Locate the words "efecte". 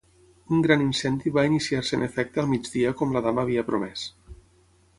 2.07-2.41